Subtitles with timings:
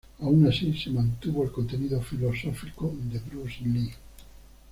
[0.19, 3.93] Aun así, se mantuvo el contenido filosófico de Bruce Lee.